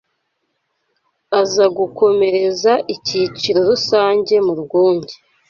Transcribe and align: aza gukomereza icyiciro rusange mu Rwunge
aza 1.39 1.65
gukomereza 1.77 2.71
icyiciro 2.95 3.59
rusange 3.69 4.35
mu 4.45 4.53
Rwunge 4.61 5.15